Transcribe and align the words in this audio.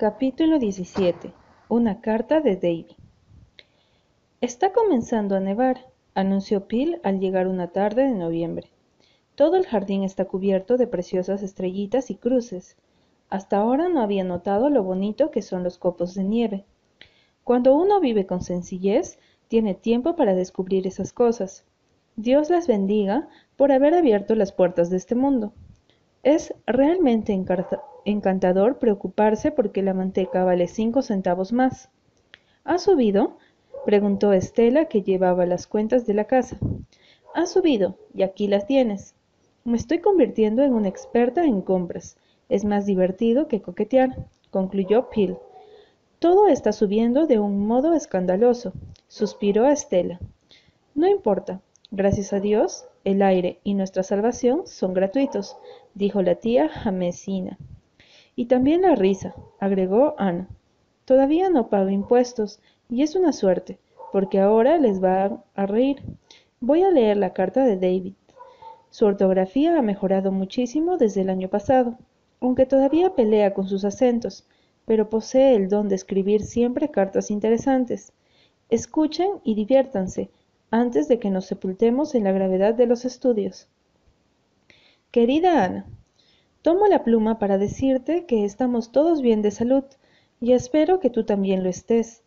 Capítulo 0.00 0.60
17. 0.60 1.32
Una 1.68 2.00
carta 2.00 2.40
de 2.40 2.54
Davy. 2.54 2.86
Está 4.40 4.72
comenzando 4.72 5.34
a 5.34 5.40
nevar, 5.40 5.90
anunció 6.14 6.68
Phil 6.68 7.00
al 7.02 7.18
llegar 7.18 7.48
una 7.48 7.72
tarde 7.72 8.02
de 8.02 8.14
noviembre. 8.14 8.70
Todo 9.34 9.56
el 9.56 9.66
jardín 9.66 10.04
está 10.04 10.26
cubierto 10.26 10.76
de 10.76 10.86
preciosas 10.86 11.42
estrellitas 11.42 12.12
y 12.12 12.14
cruces. 12.14 12.76
Hasta 13.28 13.56
ahora 13.56 13.88
no 13.88 14.00
había 14.00 14.22
notado 14.22 14.70
lo 14.70 14.84
bonito 14.84 15.32
que 15.32 15.42
son 15.42 15.64
los 15.64 15.78
copos 15.78 16.14
de 16.14 16.22
nieve. 16.22 16.64
Cuando 17.42 17.74
uno 17.74 17.98
vive 17.98 18.24
con 18.24 18.40
sencillez, 18.40 19.18
tiene 19.48 19.74
tiempo 19.74 20.14
para 20.14 20.36
descubrir 20.36 20.86
esas 20.86 21.12
cosas. 21.12 21.64
Dios 22.14 22.50
las 22.50 22.68
bendiga 22.68 23.28
por 23.56 23.72
haber 23.72 23.94
abierto 23.94 24.36
las 24.36 24.52
puertas 24.52 24.90
de 24.90 24.96
este 24.96 25.16
mundo. 25.16 25.54
Es 26.22 26.54
realmente 26.68 27.32
encantador 28.10 28.78
preocuparse 28.78 29.50
porque 29.50 29.82
la 29.82 29.94
manteca 29.94 30.44
vale 30.44 30.68
cinco 30.68 31.02
centavos 31.02 31.52
más. 31.52 31.90
¿Ha 32.64 32.78
subido? 32.78 33.38
preguntó 33.84 34.32
Estela, 34.32 34.86
que 34.86 35.02
llevaba 35.02 35.46
las 35.46 35.66
cuentas 35.66 36.06
de 36.06 36.14
la 36.14 36.24
casa. 36.24 36.58
Ha 37.34 37.46
subido, 37.46 37.96
y 38.14 38.22
aquí 38.22 38.48
las 38.48 38.66
tienes. 38.66 39.14
Me 39.64 39.76
estoy 39.76 39.98
convirtiendo 39.98 40.62
en 40.62 40.74
una 40.74 40.88
experta 40.88 41.44
en 41.44 41.62
compras. 41.62 42.16
Es 42.48 42.64
más 42.64 42.86
divertido 42.86 43.48
que 43.48 43.62
coquetear, 43.62 44.26
concluyó 44.50 45.08
Phil. 45.10 45.36
Todo 46.18 46.48
está 46.48 46.72
subiendo 46.72 47.26
de 47.26 47.38
un 47.38 47.66
modo 47.66 47.94
escandaloso, 47.94 48.72
suspiró 49.06 49.66
Estela. 49.66 50.18
No 50.94 51.06
importa, 51.06 51.60
Gracias 51.90 52.34
a 52.34 52.40
Dios, 52.40 52.86
el 53.04 53.22
aire 53.22 53.60
y 53.64 53.72
nuestra 53.72 54.02
salvación 54.02 54.66
son 54.66 54.92
gratuitos, 54.92 55.56
dijo 55.94 56.20
la 56.20 56.34
tía 56.34 56.68
Jamesina. 56.68 57.56
Y 58.38 58.44
también 58.44 58.82
la 58.82 58.94
risa, 58.94 59.34
agregó 59.58 60.14
Ana. 60.16 60.48
Todavía 61.06 61.50
no 61.50 61.68
pago 61.68 61.88
impuestos, 61.88 62.60
y 62.88 63.02
es 63.02 63.16
una 63.16 63.32
suerte, 63.32 63.80
porque 64.12 64.38
ahora 64.38 64.78
les 64.78 65.02
va 65.02 65.42
a 65.56 65.66
reír. 65.66 66.00
Voy 66.60 66.84
a 66.84 66.90
leer 66.92 67.16
la 67.16 67.32
carta 67.32 67.64
de 67.64 67.74
David. 67.74 68.12
Su 68.90 69.06
ortografía 69.06 69.76
ha 69.76 69.82
mejorado 69.82 70.30
muchísimo 70.30 70.98
desde 70.98 71.22
el 71.22 71.30
año 71.30 71.48
pasado, 71.48 71.98
aunque 72.40 72.64
todavía 72.64 73.16
pelea 73.16 73.54
con 73.54 73.66
sus 73.66 73.84
acentos, 73.84 74.46
pero 74.86 75.10
posee 75.10 75.56
el 75.56 75.68
don 75.68 75.88
de 75.88 75.96
escribir 75.96 76.44
siempre 76.44 76.92
cartas 76.92 77.32
interesantes. 77.32 78.12
Escuchen 78.70 79.40
y 79.42 79.56
diviértanse, 79.56 80.30
antes 80.70 81.08
de 81.08 81.18
que 81.18 81.30
nos 81.30 81.46
sepultemos 81.46 82.14
en 82.14 82.22
la 82.22 82.30
gravedad 82.30 82.74
de 82.74 82.86
los 82.86 83.04
estudios. 83.04 83.66
Querida 85.10 85.64
Ana, 85.64 85.86
tomo 86.62 86.86
la 86.86 87.04
pluma 87.04 87.38
para 87.38 87.58
decirte 87.58 88.26
que 88.26 88.44
estamos 88.44 88.92
todos 88.92 89.22
bien 89.22 89.42
de 89.42 89.50
salud 89.50 89.84
y 90.40 90.52
espero 90.52 91.00
que 91.00 91.10
tú 91.10 91.24
también 91.24 91.62
lo 91.62 91.68
estés. 91.68 92.22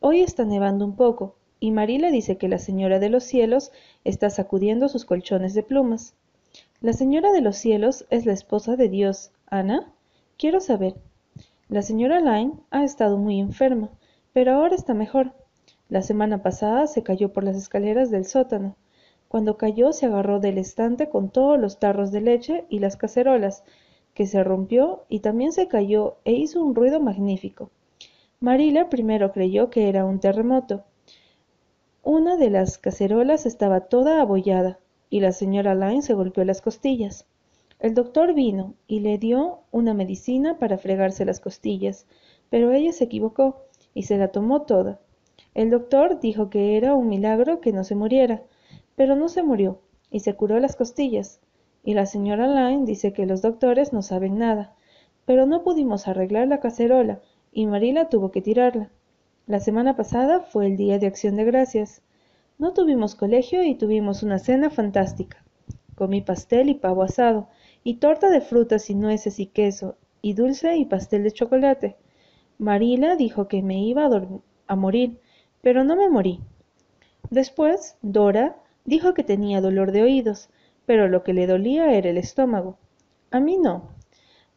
Hoy 0.00 0.20
está 0.20 0.44
nevando 0.44 0.84
un 0.84 0.96
poco 0.96 1.36
y 1.60 1.70
Marila 1.70 2.10
dice 2.10 2.36
que 2.36 2.48
la 2.48 2.58
señora 2.58 2.98
de 2.98 3.08
los 3.08 3.24
cielos 3.24 3.72
está 4.04 4.30
sacudiendo 4.30 4.88
sus 4.88 5.04
colchones 5.04 5.54
de 5.54 5.62
plumas. 5.62 6.14
La 6.80 6.92
señora 6.92 7.32
de 7.32 7.40
los 7.40 7.56
cielos 7.56 8.06
es 8.10 8.26
la 8.26 8.32
esposa 8.32 8.76
de 8.76 8.88
Dios. 8.88 9.32
Ana, 9.46 9.92
quiero 10.36 10.60
saber. 10.60 10.94
La 11.68 11.82
señora 11.82 12.20
Lyne 12.20 12.52
ha 12.70 12.84
estado 12.84 13.16
muy 13.16 13.40
enferma, 13.40 13.90
pero 14.32 14.52
ahora 14.52 14.74
está 14.74 14.94
mejor. 14.94 15.32
La 15.88 16.02
semana 16.02 16.42
pasada 16.42 16.86
se 16.86 17.02
cayó 17.02 17.32
por 17.32 17.44
las 17.44 17.56
escaleras 17.56 18.10
del 18.10 18.26
sótano. 18.26 18.76
Cuando 19.34 19.56
cayó 19.56 19.92
se 19.92 20.06
agarró 20.06 20.38
del 20.38 20.58
estante 20.58 21.08
con 21.08 21.28
todos 21.28 21.58
los 21.58 21.80
tarros 21.80 22.12
de 22.12 22.20
leche 22.20 22.66
y 22.68 22.78
las 22.78 22.96
cacerolas, 22.96 23.64
que 24.14 24.26
se 24.26 24.44
rompió 24.44 25.06
y 25.08 25.18
también 25.18 25.50
se 25.50 25.66
cayó 25.66 26.18
e 26.24 26.34
hizo 26.34 26.62
un 26.62 26.76
ruido 26.76 27.00
magnífico. 27.00 27.72
Marila 28.38 28.88
primero 28.88 29.32
creyó 29.32 29.70
que 29.70 29.88
era 29.88 30.04
un 30.04 30.20
terremoto. 30.20 30.84
Una 32.04 32.36
de 32.36 32.48
las 32.48 32.78
cacerolas 32.78 33.44
estaba 33.44 33.80
toda 33.80 34.20
abollada 34.20 34.78
y 35.10 35.18
la 35.18 35.32
señora 35.32 35.74
Lyne 35.74 36.02
se 36.02 36.14
golpeó 36.14 36.44
las 36.44 36.62
costillas. 36.62 37.26
El 37.80 37.94
doctor 37.94 38.34
vino 38.34 38.74
y 38.86 39.00
le 39.00 39.18
dio 39.18 39.62
una 39.72 39.94
medicina 39.94 40.60
para 40.60 40.78
fregarse 40.78 41.24
las 41.24 41.40
costillas, 41.40 42.06
pero 42.50 42.70
ella 42.70 42.92
se 42.92 43.02
equivocó 43.02 43.64
y 43.94 44.04
se 44.04 44.16
la 44.16 44.28
tomó 44.28 44.62
toda. 44.62 45.00
El 45.54 45.70
doctor 45.70 46.20
dijo 46.20 46.50
que 46.50 46.76
era 46.76 46.94
un 46.94 47.08
milagro 47.08 47.60
que 47.60 47.72
no 47.72 47.82
se 47.82 47.96
muriera, 47.96 48.44
pero 48.96 49.16
no 49.16 49.28
se 49.28 49.42
murió 49.42 49.80
y 50.10 50.20
se 50.20 50.34
curó 50.34 50.60
las 50.60 50.76
costillas. 50.76 51.40
Y 51.82 51.94
la 51.94 52.06
señora 52.06 52.46
Lyne 52.46 52.86
dice 52.86 53.12
que 53.12 53.26
los 53.26 53.42
doctores 53.42 53.92
no 53.92 54.02
saben 54.02 54.38
nada, 54.38 54.74
pero 55.26 55.46
no 55.46 55.62
pudimos 55.62 56.08
arreglar 56.08 56.48
la 56.48 56.60
cacerola 56.60 57.20
y 57.52 57.66
Marila 57.66 58.08
tuvo 58.08 58.30
que 58.30 58.42
tirarla. 58.42 58.90
La 59.46 59.60
semana 59.60 59.96
pasada 59.96 60.40
fue 60.40 60.66
el 60.66 60.76
día 60.76 60.98
de 60.98 61.06
acción 61.06 61.36
de 61.36 61.44
gracias. 61.44 62.02
No 62.58 62.72
tuvimos 62.72 63.14
colegio 63.14 63.62
y 63.62 63.74
tuvimos 63.74 64.22
una 64.22 64.38
cena 64.38 64.70
fantástica. 64.70 65.44
Comí 65.94 66.20
pastel 66.22 66.68
y 66.68 66.74
pavo 66.74 67.02
asado, 67.02 67.48
y 67.84 67.94
torta 67.94 68.30
de 68.30 68.40
frutas 68.40 68.88
y 68.90 68.94
nueces 68.94 69.38
y 69.38 69.46
queso, 69.46 69.96
y 70.22 70.32
dulce 70.32 70.76
y 70.76 70.86
pastel 70.86 71.22
de 71.22 71.30
chocolate. 71.30 71.96
Marila 72.58 73.16
dijo 73.16 73.46
que 73.48 73.62
me 73.62 73.82
iba 73.84 74.06
a, 74.06 74.28
a 74.66 74.76
morir, 74.76 75.20
pero 75.60 75.84
no 75.84 75.94
me 75.94 76.08
morí. 76.08 76.40
Después, 77.30 77.96
Dora 78.02 78.56
dijo 78.84 79.14
que 79.14 79.24
tenía 79.24 79.60
dolor 79.60 79.92
de 79.92 80.02
oídos, 80.02 80.48
pero 80.86 81.08
lo 81.08 81.22
que 81.22 81.32
le 81.32 81.46
dolía 81.46 81.92
era 81.92 82.10
el 82.10 82.16
estómago. 82.16 82.76
A 83.30 83.40
mí 83.40 83.58
no. 83.58 83.90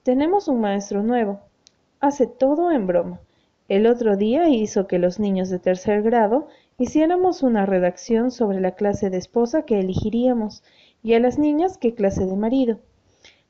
Tenemos 0.03 0.47
un 0.47 0.61
maestro 0.61 1.03
nuevo. 1.03 1.39
Hace 1.99 2.27
todo 2.27 2.71
en 2.71 2.87
broma. 2.87 3.19
El 3.67 3.87
otro 3.87 4.15
día 4.17 4.49
hizo 4.49 4.87
que 4.87 4.99
los 4.99 5.19
niños 5.19 5.49
de 5.49 5.59
tercer 5.59 6.01
grado 6.01 6.47
hiciéramos 6.77 7.43
una 7.43 7.65
redacción 7.65 8.31
sobre 8.31 8.61
la 8.61 8.71
clase 8.71 9.09
de 9.09 9.17
esposa 9.17 9.63
que 9.63 9.79
elegiríamos 9.79 10.63
y 11.03 11.13
a 11.13 11.19
las 11.19 11.37
niñas 11.37 11.77
qué 11.77 11.93
clase 11.93 12.25
de 12.25 12.35
marido. 12.35 12.79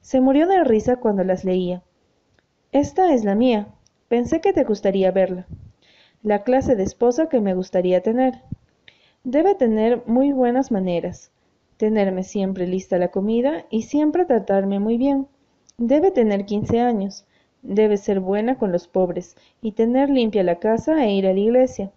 Se 0.01 0.21
murió 0.21 0.47
de 0.47 0.63
risa 0.63 0.97
cuando 0.97 1.23
las 1.23 1.43
leía. 1.43 1.83
Esta 2.71 3.13
es 3.13 3.23
la 3.23 3.35
mía. 3.35 3.67
Pensé 4.07 4.41
que 4.41 4.53
te 4.53 4.63
gustaría 4.63 5.11
verla 5.11 5.47
la 6.23 6.43
clase 6.43 6.75
de 6.75 6.83
esposa 6.83 7.29
que 7.29 7.39
me 7.39 7.53
gustaría 7.53 8.01
tener. 8.01 8.41
Debe 9.23 9.55
tener 9.55 10.03
muy 10.05 10.31
buenas 10.31 10.71
maneras, 10.71 11.31
tenerme 11.77 12.23
siempre 12.23 12.65
lista 12.65 12.97
la 12.97 13.09
comida 13.09 13.65
y 13.69 13.83
siempre 13.83 14.25
tratarme 14.25 14.79
muy 14.79 14.97
bien. 14.97 15.27
Debe 15.77 16.11
tener 16.11 16.45
quince 16.45 16.79
años, 16.79 17.25
debe 17.61 17.97
ser 17.97 18.19
buena 18.19 18.57
con 18.57 18.71
los 18.71 18.87
pobres 18.87 19.35
y 19.61 19.73
tener 19.73 20.09
limpia 20.09 20.43
la 20.43 20.59
casa 20.59 21.03
e 21.03 21.11
ir 21.11 21.27
a 21.27 21.33
la 21.33 21.39
iglesia. 21.39 21.91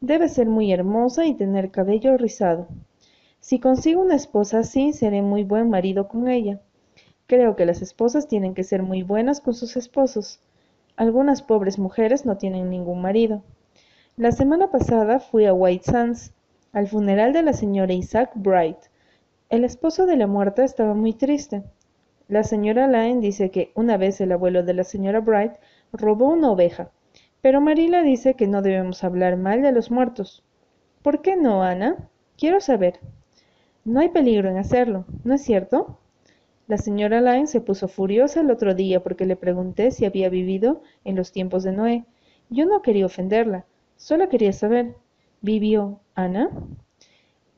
Debe 0.00 0.28
ser 0.28 0.48
muy 0.48 0.72
hermosa 0.72 1.24
y 1.26 1.34
tener 1.34 1.70
cabello 1.70 2.16
rizado. 2.16 2.66
Si 3.40 3.60
consigo 3.60 4.02
una 4.02 4.16
esposa 4.16 4.58
así, 4.58 4.92
seré 4.92 5.22
muy 5.22 5.44
buen 5.44 5.70
marido 5.70 6.08
con 6.08 6.28
ella. 6.28 6.60
Creo 7.26 7.56
que 7.56 7.64
las 7.64 7.80
esposas 7.82 8.28
tienen 8.28 8.52
que 8.52 8.64
ser 8.64 8.82
muy 8.82 9.02
buenas 9.02 9.40
con 9.40 9.54
sus 9.54 9.76
esposos. 9.76 10.40
Algunas 10.96 11.42
pobres 11.42 11.78
mujeres 11.78 12.26
no 12.26 12.36
tienen 12.36 12.68
ningún 12.68 13.00
marido. 13.00 13.42
La 14.16 14.30
semana 14.32 14.70
pasada 14.70 15.20
fui 15.20 15.46
a 15.46 15.54
White 15.54 15.90
Sands, 15.90 16.33
al 16.74 16.88
funeral 16.88 17.32
de 17.32 17.42
la 17.42 17.52
señora 17.52 17.92
Isaac 17.92 18.32
Bright. 18.34 18.76
El 19.48 19.64
esposo 19.64 20.06
de 20.06 20.16
la 20.16 20.26
muerta 20.26 20.64
estaba 20.64 20.92
muy 20.92 21.12
triste. 21.12 21.62
La 22.26 22.42
señora 22.42 22.88
Lyne 22.88 23.20
dice 23.20 23.50
que 23.50 23.70
una 23.76 23.96
vez 23.96 24.20
el 24.20 24.32
abuelo 24.32 24.64
de 24.64 24.74
la 24.74 24.82
señora 24.82 25.20
Bright 25.20 25.52
robó 25.92 26.28
una 26.30 26.50
oveja, 26.50 26.90
pero 27.40 27.60
Marila 27.60 28.02
dice 28.02 28.34
que 28.34 28.48
no 28.48 28.60
debemos 28.60 29.04
hablar 29.04 29.36
mal 29.36 29.62
de 29.62 29.70
los 29.70 29.92
muertos. 29.92 30.42
¿Por 31.02 31.22
qué 31.22 31.36
no, 31.36 31.62
Ana? 31.62 32.08
Quiero 32.36 32.60
saber. 32.60 32.98
No 33.84 34.00
hay 34.00 34.08
peligro 34.08 34.50
en 34.50 34.56
hacerlo, 34.56 35.04
¿no 35.22 35.34
es 35.34 35.42
cierto? 35.42 35.98
La 36.66 36.78
señora 36.78 37.20
Lyne 37.20 37.46
se 37.46 37.60
puso 37.60 37.86
furiosa 37.86 38.40
el 38.40 38.50
otro 38.50 38.74
día 38.74 39.00
porque 39.00 39.26
le 39.26 39.36
pregunté 39.36 39.92
si 39.92 40.06
había 40.06 40.28
vivido 40.28 40.82
en 41.04 41.14
los 41.14 41.30
tiempos 41.30 41.62
de 41.62 41.70
Noé. 41.70 42.04
Yo 42.50 42.66
no 42.66 42.82
quería 42.82 43.06
ofenderla, 43.06 43.64
Solo 43.96 44.28
quería 44.28 44.52
saber, 44.52 44.96
¿vivió 45.44 46.00
Ana? 46.14 46.48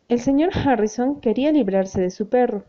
El 0.08 0.18
señor 0.18 0.50
Harrison 0.56 1.20
quería 1.20 1.52
librarse 1.52 2.00
de 2.00 2.10
su 2.10 2.28
perro. 2.28 2.64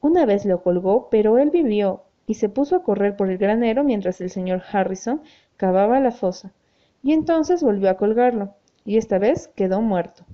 Una 0.00 0.24
vez 0.24 0.46
lo 0.46 0.62
colgó, 0.62 1.10
pero 1.10 1.36
él 1.36 1.50
vivió 1.50 2.04
y 2.26 2.34
se 2.34 2.48
puso 2.48 2.76
a 2.76 2.82
correr 2.82 3.14
por 3.14 3.30
el 3.30 3.36
granero 3.36 3.84
mientras 3.84 4.22
el 4.22 4.30
señor 4.30 4.62
Harrison 4.72 5.20
cavaba 5.58 6.00
la 6.00 6.12
fosa. 6.12 6.54
Y 7.02 7.12
entonces 7.12 7.62
volvió 7.62 7.90
a 7.90 7.98
colgarlo, 7.98 8.54
y 8.86 8.96
esta 8.96 9.18
vez 9.18 9.48
quedó 9.48 9.82
muerto. 9.82 10.24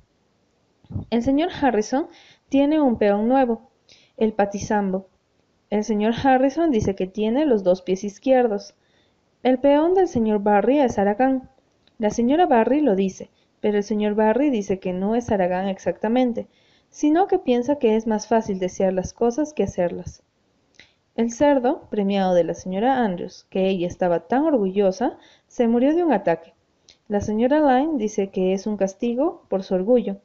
El 1.10 1.24
señor 1.24 1.48
Harrison 1.60 2.06
tiene 2.48 2.80
un 2.80 2.98
peón 2.98 3.26
nuevo, 3.26 3.72
el 4.16 4.32
patizambo. 4.32 5.08
El 5.70 5.82
señor 5.82 6.14
Harrison 6.22 6.70
dice 6.70 6.94
que 6.94 7.08
tiene 7.08 7.46
los 7.46 7.64
dos 7.64 7.82
pies 7.82 8.04
izquierdos. 8.04 8.76
El 9.42 9.58
peón 9.58 9.94
del 9.94 10.06
señor 10.06 10.40
Barry 10.40 10.78
es 10.78 11.00
Aragán. 11.00 11.50
La 11.98 12.10
señora 12.10 12.46
Barry 12.46 12.80
lo 12.80 12.94
dice, 12.94 13.28
pero 13.60 13.78
el 13.78 13.84
señor 13.84 14.14
Barry 14.14 14.50
dice 14.50 14.78
que 14.78 14.92
no 14.92 15.14
es 15.14 15.30
Aragán 15.30 15.68
exactamente, 15.68 16.48
sino 16.90 17.26
que 17.26 17.38
piensa 17.38 17.76
que 17.76 17.96
es 17.96 18.06
más 18.06 18.26
fácil 18.26 18.58
desear 18.58 18.92
las 18.92 19.12
cosas 19.12 19.52
que 19.52 19.62
hacerlas. 19.62 20.22
El 21.16 21.32
cerdo, 21.32 21.82
premiado 21.90 22.34
de 22.34 22.44
la 22.44 22.54
señora 22.54 23.04
Andrews, 23.04 23.46
que 23.50 23.68
ella 23.68 23.86
estaba 23.86 24.20
tan 24.26 24.44
orgullosa, 24.44 25.18
se 25.48 25.68
murió 25.68 25.94
de 25.94 26.02
un 26.02 26.12
ataque. 26.12 26.54
La 27.08 27.20
señora 27.20 27.60
Lyne 27.60 27.98
dice 27.98 28.28
que 28.30 28.52
es 28.52 28.66
un 28.66 28.76
castigo 28.76 29.42
por 29.48 29.62
su 29.62 29.74
orgullo, 29.74 30.16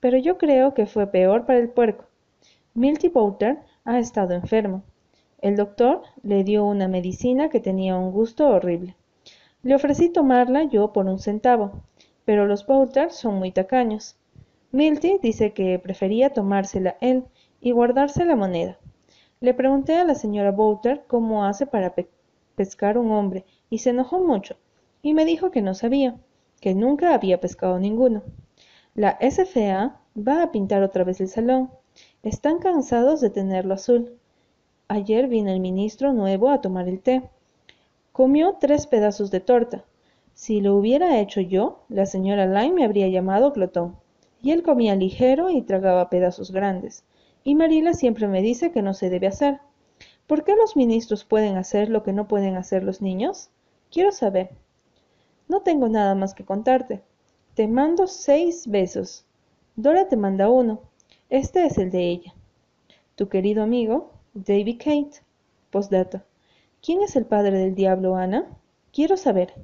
pero 0.00 0.18
yo 0.18 0.38
creo 0.38 0.74
que 0.74 0.86
fue 0.86 1.06
peor 1.06 1.46
para 1.46 1.58
el 1.58 1.70
puerco. 1.70 2.04
Milty 2.74 3.08
Boulter 3.08 3.58
ha 3.84 3.98
estado 3.98 4.34
enfermo. 4.34 4.82
El 5.40 5.56
doctor 5.56 6.02
le 6.22 6.44
dio 6.44 6.64
una 6.64 6.88
medicina 6.88 7.48
que 7.48 7.60
tenía 7.60 7.96
un 7.96 8.12
gusto 8.12 8.48
horrible. 8.48 8.96
Le 9.62 9.74
ofrecí 9.74 10.10
tomarla 10.10 10.64
yo 10.64 10.92
por 10.92 11.06
un 11.06 11.18
centavo, 11.18 11.82
pero 12.26 12.46
los 12.46 12.66
Boulter 12.66 13.10
son 13.12 13.36
muy 13.36 13.52
tacaños. 13.52 14.16
Milty 14.72 15.18
dice 15.22 15.54
que 15.54 15.78
prefería 15.78 16.34
tomársela 16.34 16.98
él 17.00 17.24
y 17.62 17.70
guardarse 17.70 18.26
la 18.26 18.36
moneda. 18.36 18.78
Le 19.40 19.54
pregunté 19.54 19.94
a 19.94 20.04
la 20.04 20.14
señora 20.14 20.50
Boulter 20.50 21.04
cómo 21.06 21.46
hace 21.46 21.66
para 21.66 21.94
pescar 22.56 22.98
un 22.98 23.12
hombre 23.12 23.46
y 23.70 23.78
se 23.78 23.90
enojó 23.90 24.18
mucho 24.18 24.56
y 25.02 25.14
me 25.14 25.24
dijo 25.24 25.50
que 25.52 25.62
no 25.62 25.72
sabía, 25.72 26.16
que 26.60 26.74
nunca 26.74 27.14
había 27.14 27.40
pescado 27.40 27.78
ninguno. 27.78 28.22
La 28.94 29.18
SFA 29.20 30.00
va 30.16 30.42
a 30.42 30.50
pintar 30.50 30.82
otra 30.82 31.04
vez 31.04 31.20
el 31.20 31.28
salón. 31.28 31.70
Están 32.24 32.58
cansados 32.58 33.20
de 33.20 33.30
tenerlo 33.30 33.74
azul. 33.74 34.18
Ayer 34.88 35.28
vino 35.28 35.50
el 35.50 35.60
ministro 35.60 36.12
nuevo 36.12 36.50
a 36.50 36.60
tomar 36.60 36.88
el 36.88 37.00
té. 37.00 37.22
Comió 38.12 38.56
tres 38.58 38.88
pedazos 38.88 39.30
de 39.30 39.40
torta. 39.40 39.84
Si 40.36 40.60
lo 40.60 40.76
hubiera 40.76 41.18
hecho 41.18 41.40
yo, 41.40 41.80
la 41.88 42.06
señora 42.06 42.46
Lyme 42.46 42.76
me 42.76 42.84
habría 42.84 43.08
llamado 43.08 43.50
glotón. 43.50 43.96
Y 44.40 44.52
él 44.52 44.62
comía 44.62 44.94
ligero 44.94 45.50
y 45.50 45.62
tragaba 45.62 46.10
pedazos 46.10 46.52
grandes 46.52 47.02
y 47.46 47.54
Marila 47.54 47.94
siempre 47.94 48.26
me 48.26 48.42
dice 48.42 48.72
que 48.72 48.82
no 48.82 48.92
se 48.92 49.08
debe 49.08 49.28
hacer. 49.28 49.60
¿Por 50.26 50.42
qué 50.42 50.56
los 50.56 50.74
ministros 50.74 51.24
pueden 51.24 51.56
hacer 51.56 51.88
lo 51.88 52.02
que 52.02 52.12
no 52.12 52.26
pueden 52.26 52.56
hacer 52.56 52.82
los 52.82 53.00
niños? 53.00 53.50
Quiero 53.92 54.10
saber. 54.10 54.50
No 55.46 55.62
tengo 55.62 55.88
nada 55.88 56.16
más 56.16 56.34
que 56.34 56.44
contarte. 56.44 57.04
Te 57.54 57.68
mando 57.68 58.08
seis 58.08 58.66
besos. 58.66 59.26
Dora 59.76 60.08
te 60.08 60.16
manda 60.16 60.50
uno. 60.50 60.80
Este 61.30 61.64
es 61.64 61.78
el 61.78 61.92
de 61.92 62.08
ella. 62.08 62.34
Tu 63.14 63.28
querido 63.28 63.62
amigo, 63.62 64.10
David 64.34 64.78
Kate. 64.78 65.22
Postdata. 65.70 66.24
¿Quién 66.82 67.00
es 67.02 67.14
el 67.14 67.26
padre 67.26 67.58
del 67.58 67.76
diablo, 67.76 68.16
Ana? 68.16 68.58
Quiero 68.92 69.16
saber. 69.16 69.54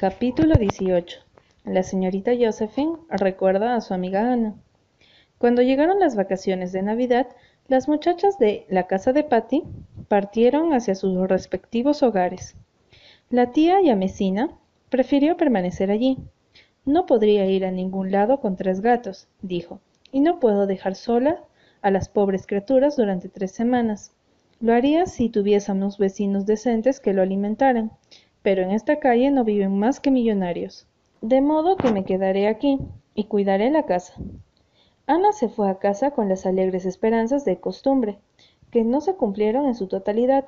Capítulo 0.00 0.54
18. 0.54 1.18
La 1.64 1.82
señorita 1.82 2.30
Josephine 2.38 2.98
recuerda 3.10 3.74
a 3.74 3.80
su 3.80 3.94
amiga 3.94 4.32
Ana. 4.32 4.54
Cuando 5.38 5.60
llegaron 5.60 5.98
las 5.98 6.14
vacaciones 6.14 6.70
de 6.70 6.82
Navidad, 6.82 7.26
las 7.66 7.88
muchachas 7.88 8.38
de 8.38 8.64
la 8.68 8.86
casa 8.86 9.12
de 9.12 9.24
Patty 9.24 9.64
partieron 10.06 10.72
hacia 10.72 10.94
sus 10.94 11.26
respectivos 11.26 12.04
hogares. 12.04 12.54
La 13.28 13.50
tía 13.50 13.82
Yamesina 13.82 14.56
prefirió 14.88 15.36
permanecer 15.36 15.90
allí. 15.90 16.16
No 16.84 17.04
podría 17.04 17.46
ir 17.46 17.64
a 17.64 17.72
ningún 17.72 18.12
lado 18.12 18.38
con 18.38 18.54
tres 18.54 18.80
gatos, 18.80 19.26
dijo, 19.42 19.80
y 20.12 20.20
no 20.20 20.38
puedo 20.38 20.68
dejar 20.68 20.94
sola 20.94 21.42
a 21.82 21.90
las 21.90 22.08
pobres 22.08 22.46
criaturas 22.46 22.94
durante 22.94 23.28
tres 23.28 23.50
semanas. 23.50 24.12
Lo 24.60 24.74
haría 24.74 25.06
si 25.06 25.28
tuviésemos 25.28 25.98
vecinos 25.98 26.46
decentes 26.46 27.00
que 27.00 27.12
lo 27.12 27.22
alimentaran, 27.22 27.90
pero 28.42 28.62
en 28.62 28.70
esta 28.70 28.98
calle 28.98 29.30
no 29.30 29.44
viven 29.44 29.78
más 29.78 30.00
que 30.00 30.10
millonarios. 30.10 30.86
De 31.20 31.40
modo 31.40 31.76
que 31.76 31.92
me 31.92 32.04
quedaré 32.04 32.48
aquí 32.48 32.78
y 33.14 33.24
cuidaré 33.24 33.70
la 33.70 33.84
casa. 33.84 34.14
Ana 35.06 35.32
se 35.32 35.48
fue 35.48 35.70
a 35.70 35.78
casa 35.78 36.10
con 36.10 36.28
las 36.28 36.46
alegres 36.46 36.84
esperanzas 36.86 37.44
de 37.44 37.58
costumbre, 37.58 38.18
que 38.70 38.84
no 38.84 39.00
se 39.00 39.14
cumplieron 39.14 39.66
en 39.66 39.74
su 39.74 39.88
totalidad. 39.88 40.46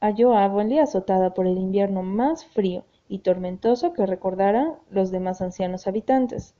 Halló 0.00 0.34
a 0.34 0.44
Avonlea 0.44 0.84
azotada 0.84 1.34
por 1.34 1.46
el 1.46 1.58
invierno 1.58 2.02
más 2.02 2.44
frío 2.44 2.84
y 3.08 3.18
tormentoso 3.20 3.92
que 3.92 4.06
recordaran 4.06 4.74
los 4.90 5.10
demás 5.10 5.40
ancianos 5.40 5.86
habitantes. 5.86 6.54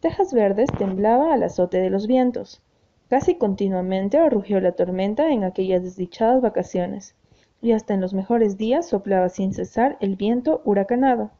Tejas 0.00 0.34
Verdes 0.34 0.68
temblaba 0.76 1.32
al 1.32 1.44
azote 1.44 1.78
de 1.78 1.88
los 1.88 2.06
vientos. 2.06 2.60
Casi 3.08 3.36
continuamente 3.36 4.28
rugió 4.28 4.60
la 4.60 4.72
tormenta 4.72 5.30
en 5.30 5.44
aquellas 5.44 5.82
desdichadas 5.82 6.42
vacaciones, 6.42 7.14
y 7.62 7.72
hasta 7.72 7.94
en 7.94 8.00
los 8.00 8.12
mejores 8.12 8.58
días 8.58 8.88
soplaba 8.88 9.28
sin 9.28 9.54
cesar 9.54 9.96
el 10.00 10.16
viento 10.16 10.60
huracanado. 10.64 11.30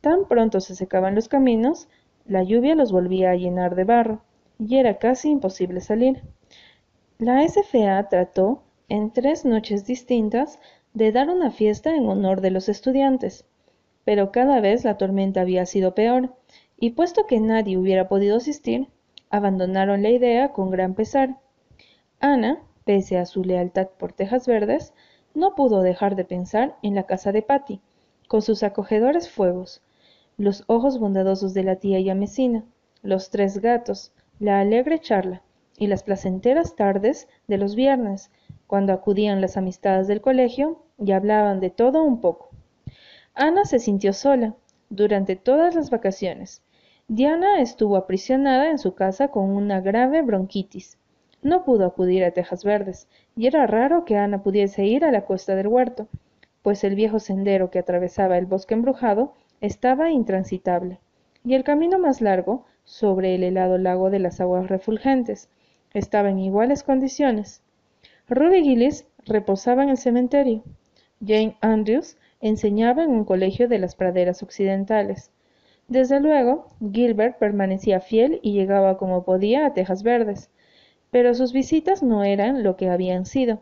Tan 0.00 0.28
pronto 0.28 0.60
se 0.60 0.76
secaban 0.76 1.14
los 1.14 1.28
caminos, 1.28 1.88
la 2.26 2.42
lluvia 2.42 2.74
los 2.74 2.92
volvía 2.92 3.30
a 3.30 3.36
llenar 3.36 3.74
de 3.74 3.84
barro, 3.84 4.22
y 4.58 4.76
era 4.76 4.98
casi 4.98 5.30
imposible 5.30 5.80
salir. 5.80 6.22
La 7.18 7.42
SFA 7.48 8.08
trató, 8.08 8.62
en 8.88 9.10
tres 9.10 9.44
noches 9.44 9.86
distintas, 9.86 10.60
de 10.94 11.10
dar 11.10 11.30
una 11.30 11.50
fiesta 11.50 11.94
en 11.94 12.06
honor 12.06 12.40
de 12.40 12.50
los 12.50 12.68
estudiantes, 12.68 13.46
pero 14.04 14.30
cada 14.30 14.60
vez 14.60 14.84
la 14.84 14.96
tormenta 14.98 15.40
había 15.40 15.66
sido 15.66 15.94
peor, 15.94 16.34
y 16.78 16.90
puesto 16.90 17.26
que 17.26 17.40
nadie 17.40 17.76
hubiera 17.76 18.08
podido 18.08 18.36
asistir, 18.36 18.88
abandonaron 19.30 20.02
la 20.02 20.10
idea 20.10 20.52
con 20.52 20.70
gran 20.70 20.94
pesar. 20.94 21.38
Ana, 22.20 22.62
pese 22.84 23.18
a 23.18 23.26
su 23.26 23.42
lealtad 23.44 23.88
por 23.98 24.12
Tejas 24.12 24.46
Verdes, 24.46 24.94
no 25.34 25.54
pudo 25.54 25.82
dejar 25.82 26.16
de 26.16 26.24
pensar 26.24 26.76
en 26.82 26.94
la 26.94 27.04
casa 27.04 27.32
de 27.32 27.42
Patty, 27.42 27.80
con 28.28 28.42
sus 28.42 28.62
acogedores 28.62 29.30
fuegos, 29.30 29.82
los 30.36 30.64
ojos 30.66 30.98
bondadosos 30.98 31.54
de 31.54 31.64
la 31.64 31.76
tía 31.76 32.00
Yamesina, 32.00 32.64
los 33.02 33.30
tres 33.30 33.58
gatos, 33.58 34.12
la 34.38 34.60
alegre 34.60 35.00
charla 35.00 35.42
y 35.76 35.86
las 35.86 36.02
placenteras 36.02 36.76
tardes 36.76 37.28
de 37.46 37.58
los 37.58 37.74
viernes, 37.74 38.30
cuando 38.66 38.92
acudían 38.92 39.40
las 39.40 39.56
amistades 39.56 40.06
del 40.06 40.20
colegio 40.20 40.82
y 40.98 41.12
hablaban 41.12 41.60
de 41.60 41.70
todo 41.70 42.02
un 42.02 42.20
poco. 42.20 42.50
Ana 43.34 43.64
se 43.64 43.78
sintió 43.78 44.12
sola 44.12 44.54
durante 44.90 45.36
todas 45.36 45.74
las 45.74 45.90
vacaciones. 45.90 46.62
Diana 47.08 47.60
estuvo 47.60 47.96
aprisionada 47.96 48.70
en 48.70 48.78
su 48.78 48.94
casa 48.94 49.28
con 49.28 49.50
una 49.50 49.80
grave 49.80 50.22
bronquitis. 50.22 50.98
No 51.42 51.64
pudo 51.64 51.86
acudir 51.86 52.24
a 52.24 52.32
Tejas 52.32 52.64
Verdes, 52.64 53.08
y 53.36 53.46
era 53.46 53.66
raro 53.66 54.04
que 54.04 54.16
Ana 54.16 54.42
pudiese 54.42 54.84
ir 54.84 55.04
a 55.04 55.12
la 55.12 55.24
costa 55.24 55.54
del 55.54 55.68
huerto, 55.68 56.08
pues 56.62 56.82
el 56.84 56.94
viejo 56.94 57.20
sendero 57.20 57.70
que 57.70 57.78
atravesaba 57.78 58.38
el 58.38 58.46
bosque 58.46 58.74
embrujado 58.74 59.34
estaba 59.60 60.10
intransitable, 60.10 60.98
y 61.44 61.54
el 61.54 61.64
camino 61.64 61.98
más 61.98 62.20
largo, 62.20 62.64
sobre 62.84 63.34
el 63.34 63.44
helado 63.44 63.78
lago 63.78 64.10
de 64.10 64.18
las 64.18 64.40
aguas 64.40 64.68
refulgentes, 64.68 65.48
estaba 65.94 66.30
en 66.30 66.38
iguales 66.38 66.82
condiciones. 66.82 67.62
Ruby 68.28 68.62
Gillis 68.62 69.06
reposaba 69.24 69.82
en 69.82 69.90
el 69.90 69.96
cementerio. 69.96 70.62
Jane 71.24 71.56
Andrews 71.60 72.16
enseñaba 72.40 73.04
en 73.04 73.10
un 73.10 73.24
colegio 73.24 73.68
de 73.68 73.78
las 73.78 73.94
praderas 73.94 74.42
occidentales. 74.42 75.30
Desde 75.88 76.20
luego, 76.20 76.68
Gilbert 76.92 77.38
permanecía 77.38 78.00
fiel 78.00 78.40
y 78.42 78.52
llegaba 78.52 78.98
como 78.98 79.24
podía 79.24 79.66
a 79.66 79.72
Tejas 79.72 80.02
Verdes, 80.02 80.50
pero 81.10 81.34
sus 81.34 81.52
visitas 81.52 82.02
no 82.02 82.24
eran 82.24 82.62
lo 82.62 82.76
que 82.76 82.90
habían 82.90 83.26
sido, 83.26 83.60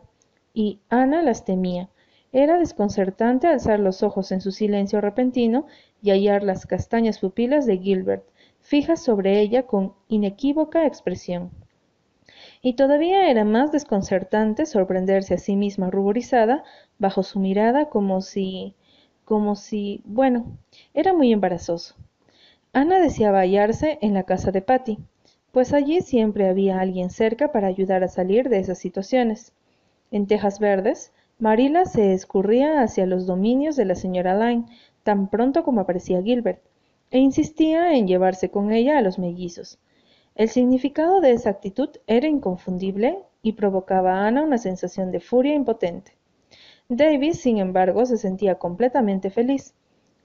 y 0.53 0.79
Ana 0.89 1.23
las 1.23 1.45
temía. 1.45 1.89
Era 2.31 2.59
desconcertante 2.59 3.47
alzar 3.47 3.79
los 3.79 4.03
ojos 4.03 4.31
en 4.31 4.41
su 4.41 4.51
silencio 4.51 5.01
repentino 5.01 5.65
y 6.01 6.11
hallar 6.11 6.43
las 6.43 6.65
castañas 6.65 7.19
pupilas 7.19 7.65
de 7.65 7.77
Gilbert 7.77 8.25
fijas 8.59 9.01
sobre 9.01 9.39
ella 9.39 9.63
con 9.63 9.93
inequívoca 10.09 10.85
expresión. 10.85 11.51
Y 12.61 12.73
todavía 12.73 13.29
era 13.29 13.45
más 13.45 13.71
desconcertante 13.71 14.65
sorprenderse 14.65 15.35
a 15.35 15.37
sí 15.37 15.55
misma 15.55 15.89
ruborizada 15.89 16.63
bajo 16.99 17.23
su 17.23 17.39
mirada 17.39 17.89
como 17.89 18.21
si 18.21 18.75
como 19.23 19.55
si 19.55 20.01
bueno, 20.05 20.57
era 20.93 21.13
muy 21.13 21.31
embarazoso. 21.31 21.95
Ana 22.73 22.99
deseaba 22.99 23.39
hallarse 23.39 23.99
en 24.01 24.13
la 24.13 24.23
casa 24.23 24.51
de 24.51 24.61
Patty, 24.61 24.99
pues 25.57 25.73
allí 25.73 26.01
siempre 26.01 26.47
había 26.47 26.79
alguien 26.79 27.09
cerca 27.09 27.51
para 27.51 27.65
ayudar 27.65 28.03
a 28.03 28.09
salir 28.09 28.47
de 28.47 28.59
esas 28.59 28.77
situaciones. 28.77 29.53
En 30.11 30.27
Tejas 30.27 30.59
Verdes, 30.59 31.11
Marila 31.39 31.85
se 31.85 32.13
escurría 32.13 32.83
hacia 32.83 33.07
los 33.07 33.25
dominios 33.25 33.75
de 33.75 33.85
la 33.85 33.95
señora 33.95 34.37
Lyne, 34.37 34.65
tan 35.01 35.31
pronto 35.31 35.63
como 35.63 35.81
aparecía 35.81 36.21
Gilbert, 36.21 36.61
e 37.09 37.17
insistía 37.17 37.95
en 37.95 38.05
llevarse 38.05 38.51
con 38.51 38.71
ella 38.71 38.99
a 38.99 39.01
los 39.01 39.17
mellizos. 39.17 39.79
El 40.35 40.49
significado 40.49 41.21
de 41.21 41.31
esa 41.31 41.49
actitud 41.49 41.89
era 42.05 42.27
inconfundible 42.27 43.17
y 43.41 43.53
provocaba 43.53 44.13
a 44.13 44.27
Ana 44.27 44.43
una 44.43 44.59
sensación 44.59 45.09
de 45.09 45.21
furia 45.21 45.55
impotente. 45.55 46.11
Davis, 46.87 47.39
sin 47.39 47.57
embargo, 47.57 48.05
se 48.05 48.17
sentía 48.17 48.59
completamente 48.59 49.31
feliz. 49.31 49.73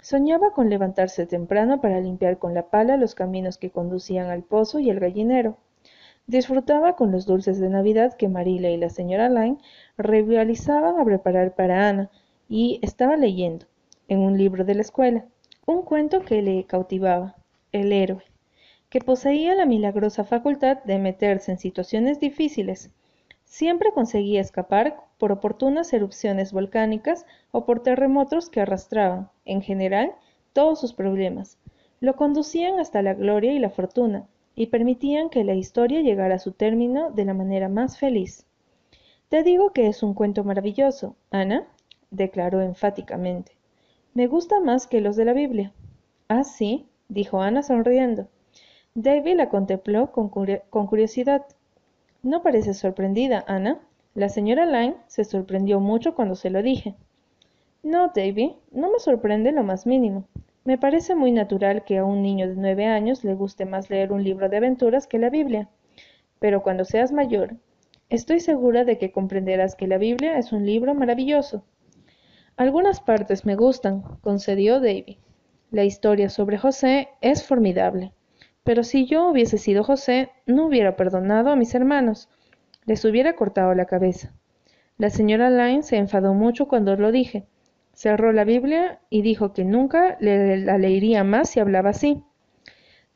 Soñaba 0.02 0.50
con 0.50 0.68
levantarse 0.68 1.26
temprano 1.26 1.80
para 1.80 2.00
limpiar 2.00 2.36
con 2.38 2.54
la 2.54 2.70
pala 2.70 2.96
los 2.96 3.14
caminos 3.14 3.56
que 3.56 3.70
conducían 3.70 4.30
al 4.30 4.42
pozo 4.42 4.80
y 4.80 4.90
al 4.90 4.98
gallinero. 4.98 5.58
Disfrutaba 6.26 6.96
con 6.96 7.12
los 7.12 7.24
dulces 7.24 7.60
de 7.60 7.68
Navidad 7.68 8.14
que 8.14 8.28
Marila 8.28 8.68
y 8.68 8.76
la 8.78 8.90
señora 8.90 9.28
Lyne 9.28 9.58
rivalizaban 9.96 10.98
a 10.98 11.04
preparar 11.04 11.54
para 11.54 11.88
Ana, 11.88 12.10
y 12.48 12.80
estaba 12.82 13.16
leyendo, 13.16 13.66
en 14.08 14.18
un 14.18 14.36
libro 14.36 14.64
de 14.64 14.74
la 14.74 14.80
escuela, 14.80 15.24
un 15.66 15.82
cuento 15.82 16.22
que 16.22 16.42
le 16.42 16.64
cautivaba, 16.64 17.36
El 17.70 17.92
héroe, 17.92 18.24
que 18.88 18.98
poseía 18.98 19.54
la 19.54 19.66
milagrosa 19.66 20.24
facultad 20.24 20.82
de 20.82 20.98
meterse 20.98 21.52
en 21.52 21.58
situaciones 21.58 22.18
difíciles. 22.18 22.90
Siempre 23.44 23.92
conseguía 23.92 24.40
escapar 24.40 24.96
por 25.22 25.30
oportunas 25.30 25.92
erupciones 25.92 26.52
volcánicas 26.52 27.26
o 27.52 27.64
por 27.64 27.80
terremotos 27.84 28.50
que 28.50 28.60
arrastraban, 28.60 29.30
en 29.44 29.62
general, 29.62 30.16
todos 30.52 30.80
sus 30.80 30.94
problemas, 30.94 31.58
lo 32.00 32.16
conducían 32.16 32.80
hasta 32.80 33.02
la 33.02 33.14
gloria 33.14 33.52
y 33.52 33.60
la 33.60 33.70
fortuna, 33.70 34.26
y 34.56 34.66
permitían 34.66 35.30
que 35.30 35.44
la 35.44 35.54
historia 35.54 36.00
llegara 36.00 36.34
a 36.34 36.38
su 36.40 36.50
término 36.50 37.12
de 37.12 37.24
la 37.24 37.34
manera 37.34 37.68
más 37.68 38.00
feliz. 38.00 38.46
Te 39.28 39.44
digo 39.44 39.72
que 39.72 39.86
es 39.86 40.02
un 40.02 40.12
cuento 40.12 40.42
maravilloso, 40.42 41.14
Ana, 41.30 41.68
declaró 42.10 42.60
enfáticamente. 42.60 43.52
Me 44.14 44.26
gusta 44.26 44.58
más 44.58 44.88
que 44.88 45.00
los 45.00 45.14
de 45.14 45.24
la 45.24 45.34
Biblia. 45.34 45.72
Ah, 46.26 46.42
sí, 46.42 46.88
dijo 47.08 47.40
Ana 47.40 47.62
sonriendo. 47.62 48.26
David 48.96 49.36
la 49.36 49.48
contempló 49.48 50.10
con, 50.10 50.30
curiosidad. 50.30 51.46
No 52.24 52.42
parece 52.42 52.74
sorprendida, 52.74 53.44
Ana. 53.46 53.78
La 54.14 54.28
señora 54.28 54.66
Lyne 54.66 54.96
se 55.06 55.24
sorprendió 55.24 55.80
mucho 55.80 56.14
cuando 56.14 56.34
se 56.34 56.50
lo 56.50 56.62
dije. 56.62 56.94
No, 57.82 58.12
David, 58.14 58.50
no 58.70 58.90
me 58.90 58.98
sorprende 58.98 59.52
lo 59.52 59.62
más 59.62 59.86
mínimo. 59.86 60.28
Me 60.64 60.76
parece 60.76 61.14
muy 61.14 61.32
natural 61.32 61.82
que 61.84 61.98
a 61.98 62.04
un 62.04 62.22
niño 62.22 62.46
de 62.46 62.56
nueve 62.56 62.86
años 62.86 63.24
le 63.24 63.34
guste 63.34 63.64
más 63.64 63.88
leer 63.88 64.12
un 64.12 64.22
libro 64.22 64.48
de 64.48 64.58
aventuras 64.58 65.06
que 65.06 65.18
la 65.18 65.30
Biblia. 65.30 65.68
Pero 66.38 66.62
cuando 66.62 66.84
seas 66.84 67.10
mayor, 67.10 67.56
estoy 68.10 68.40
segura 68.40 68.84
de 68.84 68.98
que 68.98 69.12
comprenderás 69.12 69.74
que 69.74 69.86
la 69.86 69.96
Biblia 69.96 70.36
es 70.36 70.52
un 70.52 70.66
libro 70.66 70.94
maravilloso. 70.94 71.64
Algunas 72.56 73.00
partes 73.00 73.46
me 73.46 73.56
gustan, 73.56 74.02
concedió 74.20 74.74
Davy. 74.78 75.18
La 75.70 75.84
historia 75.84 76.28
sobre 76.28 76.58
José 76.58 77.08
es 77.22 77.44
formidable. 77.44 78.12
Pero 78.62 78.84
si 78.84 79.06
yo 79.06 79.26
hubiese 79.28 79.56
sido 79.56 79.82
José, 79.82 80.30
no 80.46 80.66
hubiera 80.66 80.96
perdonado 80.96 81.50
a 81.50 81.56
mis 81.56 81.74
hermanos. 81.74 82.28
Les 82.84 83.04
hubiera 83.04 83.34
cortado 83.36 83.74
la 83.74 83.86
cabeza. 83.86 84.32
La 84.98 85.10
señora 85.10 85.50
Lyne 85.50 85.82
se 85.82 85.96
enfadó 85.96 86.34
mucho 86.34 86.68
cuando 86.68 86.96
lo 86.96 87.12
dije, 87.12 87.46
cerró 87.92 88.32
la 88.32 88.44
Biblia 88.44 89.00
y 89.10 89.22
dijo 89.22 89.52
que 89.52 89.64
nunca 89.64 90.16
la 90.20 90.78
leería 90.78 91.24
más 91.24 91.50
si 91.50 91.60
hablaba 91.60 91.90
así. 91.90 92.22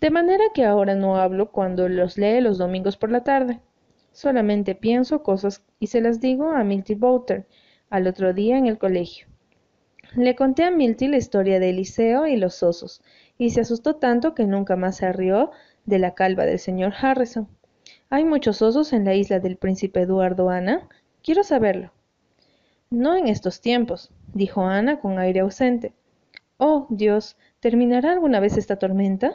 De 0.01 0.11
manera 0.11 0.45
que 0.55 0.65
ahora 0.65 0.95
no 0.95 1.17
hablo 1.17 1.51
cuando 1.51 1.89
los 1.89 2.19
lee 2.19 2.41
los 2.41 2.59
domingos 2.59 2.97
por 2.97 3.11
la 3.11 3.25
tarde. 3.25 3.61
Solamente 4.13 4.75
pienso 4.75 5.23
cosas 5.23 5.65
y 5.81 5.89
se 5.89 6.01
las 6.01 6.21
digo 6.21 6.51
a 6.51 6.65
Milty 6.65 6.95
Bouter 6.95 7.47
al 7.91 8.07
otro 8.07 8.33
día 8.33 8.59
en 8.59 8.67
el 8.67 8.79
colegio. 8.79 9.27
Le 10.15 10.35
conté 10.35 10.65
a 10.65 10.71
Milty 10.71 11.09
la 11.09 11.17
historia 11.17 11.61
de 11.61 11.71
Eliseo 11.71 12.27
y 12.27 12.37
los 12.37 12.63
osos, 12.63 13.03
y 13.37 13.51
se 13.51 13.61
asustó 13.61 13.97
tanto 13.97 14.35
que 14.35 14.47
nunca 14.47 14.77
más 14.77 14.97
se 14.97 15.13
rió 15.13 15.51
de 15.85 15.99
la 15.99 16.15
calva 16.15 16.45
del 16.45 16.59
señor 16.59 16.95
Harrison. 17.01 17.49
¿Hay 18.09 18.25
muchos 18.25 18.63
osos 18.63 18.93
en 18.93 19.05
la 19.05 19.15
isla 19.15 19.41
del 19.41 19.57
príncipe 19.57 20.03
Eduardo 20.03 20.49
Ana? 20.49 20.89
Quiero 21.25 21.43
saberlo. 21.43 21.91
No 22.89 23.17
en 23.17 23.27
estos 23.27 23.61
tiempos, 23.61 24.13
dijo 24.33 24.63
Ana 24.63 25.01
con 25.01 25.19
aire 25.19 25.41
ausente. 25.41 25.93
Oh, 26.57 26.87
Dios, 26.89 27.37
¿terminará 27.59 28.13
alguna 28.13 28.39
vez 28.39 28.57
esta 28.57 28.77
tormenta? 28.77 29.33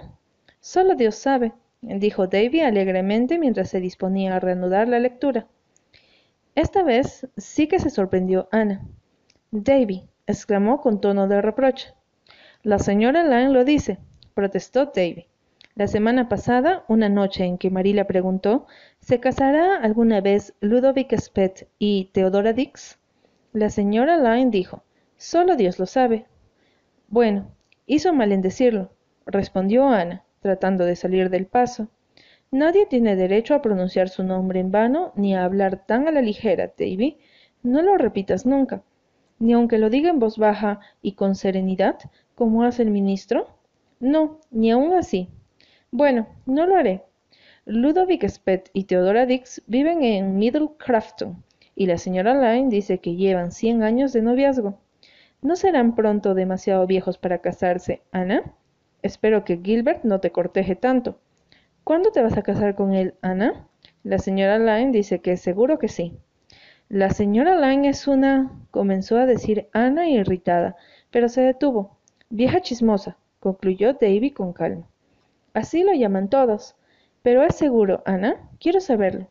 Solo 0.62 0.96
Dios 0.96 1.16
sabe, 1.16 1.52
dijo 1.82 2.28
Davy 2.28 2.62
alegremente 2.62 3.38
mientras 3.40 3.70
se 3.70 3.82
disponía 3.82 4.38
a 4.38 4.40
reanudar 4.40 4.88
la 4.88 5.00
lectura. 5.00 5.48
Esta 6.56 6.82
vez 6.82 7.28
sí 7.36 7.68
que 7.68 7.80
se 7.80 7.90
sorprendió 7.90 8.48
Ana. 8.52 8.88
Davy, 9.52 10.08
exclamó 10.28 10.80
con 10.80 11.02
tono 11.02 11.28
de 11.28 11.42
reproche. 11.42 11.94
La 12.64 12.80
señora 12.80 13.24
Lang 13.24 13.52
lo 13.52 13.66
dice, 13.66 14.00
protestó 14.34 14.86
Davy. 14.86 15.28
La 15.74 15.88
semana 15.88 16.28
pasada, 16.28 16.84
una 16.90 17.08
noche 17.08 17.46
en 17.46 17.58
que 17.58 17.70
Marila 17.70 18.04
preguntó, 18.06 18.68
¿se 19.00 19.22
casará 19.22 19.78
alguna 19.78 20.20
vez 20.20 20.54
Ludovic 20.60 21.18
Spett 21.18 21.70
y 21.80 22.10
Theodora 22.12 22.52
Dix? 22.52 23.00
La 23.54 23.70
señora 23.70 24.18
Lyne 24.18 24.52
dijo, 24.52 24.84
Solo 25.16 25.56
Dios 25.56 25.80
lo 25.80 25.86
sabe. 25.86 26.26
Bueno, 27.08 27.52
hizo 27.86 28.12
mal 28.12 28.34
en 28.34 28.42
decirlo, 28.42 28.92
respondió 29.26 29.88
Ana, 29.88 30.26
tratando 30.42 30.84
de 30.84 30.98
salir 30.98 31.30
del 31.30 31.46
paso. 31.46 31.88
Nadie 32.52 32.86
tiene 32.86 33.16
derecho 33.16 33.56
a 33.56 33.62
pronunciar 33.62 34.10
su 34.10 34.24
nombre 34.24 34.60
en 34.60 34.72
vano 34.72 35.14
ni 35.16 35.36
a 35.36 35.46
hablar 35.46 35.86
tan 35.86 36.06
a 36.06 36.12
la 36.12 36.22
ligera, 36.22 36.74
Davy. 36.78 37.18
No 37.64 37.82
lo 37.82 37.98
repitas 37.98 38.46
nunca, 38.46 38.84
ni 39.40 39.54
aunque 39.54 39.78
lo 39.78 39.90
diga 39.90 40.10
en 40.10 40.20
voz 40.20 40.38
baja 40.38 40.82
y 41.02 41.14
con 41.14 41.36
serenidad, 41.36 41.98
como 42.36 42.64
hace 42.64 42.84
el 42.84 42.92
ministro. 42.92 43.48
No, 44.02 44.40
ni 44.50 44.70
aun 44.72 44.94
así. 44.94 45.30
Bueno, 45.94 46.28
no 46.46 46.66
lo 46.68 46.78
haré. 46.78 47.04
Ludovic 47.66 48.26
Spett 48.26 48.70
y 48.72 48.86
Theodora 48.86 49.26
Dix 49.26 49.62
viven 49.68 50.04
en 50.04 50.38
Middle 50.38 50.70
Crafton, 50.78 51.44
y 51.76 51.86
la 51.86 51.98
señora 51.98 52.34
Lyne 52.34 52.70
dice 52.70 53.00
que 53.00 53.18
llevan 53.18 53.52
cien 53.52 53.84
años 53.84 54.14
de 54.14 54.22
noviazgo. 54.22 54.80
¿No 55.42 55.58
serán 55.58 55.94
pronto 55.94 56.34
demasiado 56.34 56.88
viejos 56.88 57.18
para 57.18 57.40
casarse, 57.40 58.04
Ana? 58.14 58.54
Espero 59.02 59.44
que 59.44 59.60
Gilbert 59.62 60.06
no 60.06 60.22
te 60.22 60.32
corteje 60.32 60.78
tanto. 60.78 61.20
¿Cuándo 61.84 62.12
te 62.12 62.22
vas 62.22 62.38
a 62.38 62.44
casar 62.44 62.76
con 62.76 62.94
él, 62.94 63.16
Ana? 63.22 63.68
La 64.04 64.18
señora 64.18 64.60
Lyne 64.60 64.94
dice 64.94 65.20
que 65.20 65.36
seguro 65.36 65.78
que 65.78 65.90
sí. 65.90 66.18
La 66.88 67.10
señora 67.10 67.60
Lyne 67.60 67.90
es 67.90 68.08
una... 68.08 68.50
comenzó 68.72 69.18
a 69.18 69.26
decir 69.26 69.68
Ana 69.74 70.08
irritada, 70.08 70.78
pero 71.10 71.28
se 71.28 71.42
detuvo. 71.42 71.98
Vieja 72.30 72.62
chismosa, 72.62 73.18
concluyó 73.42 73.92
Davy 73.92 74.32
con 74.32 74.54
calma. 74.54 74.91
Así 75.54 75.84
lo 75.84 75.94
llaman 75.94 76.30
todos. 76.30 76.76
Pero 77.24 77.44
es 77.44 77.56
seguro, 77.56 78.02
Ana. 78.06 78.50
Quiero 78.60 78.80
saberlo. 78.80 79.28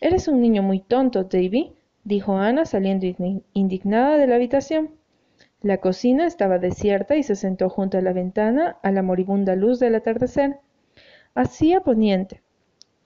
Eres 0.00 0.28
un 0.28 0.40
niño 0.40 0.62
muy 0.62 0.80
tonto, 0.80 1.24
Davy, 1.24 1.74
dijo 2.04 2.36
Ana 2.36 2.64
saliendo 2.64 3.06
indignada 3.52 4.16
de 4.16 4.26
la 4.26 4.36
habitación. 4.36 4.90
La 5.62 5.76
cocina 5.76 6.26
estaba 6.26 6.58
desierta 6.58 7.16
y 7.16 7.22
se 7.22 7.36
sentó 7.36 7.68
junto 7.68 7.98
a 7.98 8.00
la 8.00 8.14
ventana 8.14 8.78
a 8.82 8.90
la 8.90 9.02
moribunda 9.02 9.56
luz 9.56 9.78
del 9.78 9.94
atardecer. 9.94 10.58
Hacía 11.34 11.80
poniente. 11.80 12.42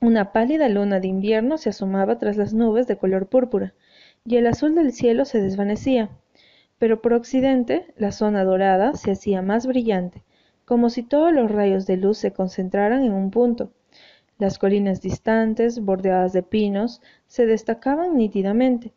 Una 0.00 0.32
pálida 0.32 0.68
luna 0.68 1.00
de 1.00 1.08
invierno 1.08 1.58
se 1.58 1.70
asomaba 1.70 2.18
tras 2.18 2.36
las 2.36 2.54
nubes 2.54 2.86
de 2.86 2.96
color 2.96 3.26
púrpura, 3.26 3.74
y 4.24 4.36
el 4.36 4.46
azul 4.46 4.74
del 4.74 4.92
cielo 4.92 5.24
se 5.24 5.42
desvanecía. 5.42 6.10
Pero 6.78 7.02
por 7.02 7.12
occidente 7.12 7.92
la 7.96 8.12
zona 8.12 8.44
dorada 8.44 8.94
se 8.94 9.10
hacía 9.10 9.42
más 9.42 9.66
brillante, 9.66 10.22
como 10.64 10.90
si 10.90 11.02
todos 11.02 11.32
los 11.32 11.50
rayos 11.50 11.86
de 11.86 11.96
luz 11.96 12.18
se 12.18 12.32
concentraran 12.32 13.04
en 13.04 13.12
un 13.12 13.30
punto, 13.30 13.70
las 14.36 14.58
colinas 14.58 15.00
distantes, 15.00 15.80
bordeadas 15.80 16.32
de 16.32 16.42
pinos, 16.42 17.00
se 17.28 17.46
destacaban 17.46 18.16
nítidamente. 18.16 18.92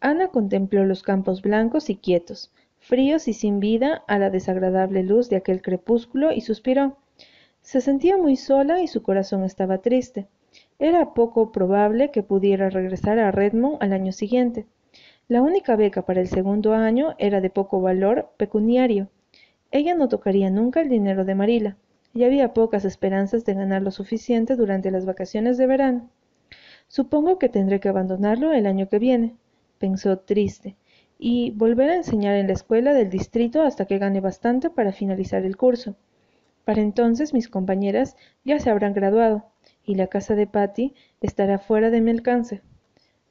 Ana 0.00 0.28
contempló 0.28 0.86
los 0.86 1.02
campos 1.02 1.42
blancos 1.42 1.90
y 1.90 1.96
quietos, 1.96 2.52
fríos 2.78 3.28
y 3.28 3.34
sin 3.34 3.60
vida 3.60 4.02
a 4.08 4.18
la 4.18 4.30
desagradable 4.30 5.02
luz 5.02 5.28
de 5.28 5.36
aquel 5.36 5.60
crepúsculo 5.60 6.32
y 6.32 6.40
suspiró. 6.40 6.96
Se 7.60 7.82
sentía 7.82 8.16
muy 8.16 8.36
sola 8.36 8.80
y 8.80 8.88
su 8.88 9.02
corazón 9.02 9.44
estaba 9.44 9.78
triste. 9.78 10.26
Era 10.78 11.12
poco 11.12 11.52
probable 11.52 12.10
que 12.10 12.22
pudiera 12.22 12.70
regresar 12.70 13.18
a 13.18 13.30
Redmond 13.30 13.76
al 13.80 13.92
año 13.92 14.12
siguiente. 14.12 14.66
La 15.28 15.42
única 15.42 15.76
beca 15.76 16.02
para 16.02 16.20
el 16.20 16.28
segundo 16.28 16.72
año 16.72 17.14
era 17.18 17.40
de 17.40 17.50
poco 17.50 17.80
valor 17.80 18.30
pecuniario. 18.38 19.08
Ella 19.72 19.94
no 19.94 20.08
tocaría 20.08 20.50
nunca 20.50 20.82
el 20.82 20.90
dinero 20.90 21.24
de 21.24 21.34
Marila 21.34 21.78
y 22.12 22.24
había 22.24 22.52
pocas 22.52 22.84
esperanzas 22.84 23.46
de 23.46 23.54
ganar 23.54 23.80
lo 23.80 23.90
suficiente 23.90 24.54
durante 24.54 24.90
las 24.90 25.06
vacaciones 25.06 25.56
de 25.56 25.66
verano. 25.66 26.10
Supongo 26.88 27.38
que 27.38 27.48
tendré 27.48 27.80
que 27.80 27.88
abandonarlo 27.88 28.52
el 28.52 28.66
año 28.66 28.90
que 28.90 28.98
viene, 28.98 29.34
pensó 29.78 30.18
triste, 30.18 30.76
y 31.18 31.52
volver 31.52 31.88
a 31.88 31.96
enseñar 31.96 32.36
en 32.36 32.48
la 32.48 32.52
escuela 32.52 32.92
del 32.92 33.08
distrito 33.08 33.62
hasta 33.62 33.86
que 33.86 33.96
gane 33.96 34.20
bastante 34.20 34.68
para 34.68 34.92
finalizar 34.92 35.42
el 35.46 35.56
curso. 35.56 35.96
Para 36.64 36.82
entonces 36.82 37.32
mis 37.32 37.48
compañeras 37.48 38.16
ya 38.44 38.58
se 38.58 38.68
habrán 38.68 38.92
graduado, 38.92 39.46
y 39.84 39.94
la 39.94 40.08
casa 40.08 40.34
de 40.34 40.46
Patty 40.46 40.94
estará 41.22 41.58
fuera 41.58 41.88
de 41.88 42.02
mi 42.02 42.10
alcance. 42.10 42.60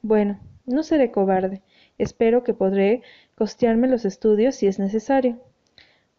Bueno, 0.02 0.40
no 0.66 0.82
seré 0.82 1.12
cobarde. 1.12 1.62
Espero 1.98 2.42
que 2.42 2.52
podré 2.52 3.02
costearme 3.36 3.86
los 3.86 4.04
estudios 4.04 4.56
si 4.56 4.66
es 4.66 4.80
necesario. 4.80 5.38